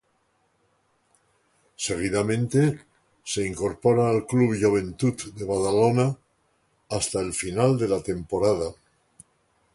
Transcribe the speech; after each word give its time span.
Seguidamente, 1.87 2.85
se 3.23 3.45
incorpora 3.45 4.09
al 4.09 4.25
Club 4.25 4.57
Joventut 4.59 5.23
de 5.35 5.45
Badalona, 5.45 6.17
hasta 6.89 7.19
el 7.19 7.33
final 7.33 7.77
de 7.77 7.87
la 7.87 8.01
temporada. 8.01 8.73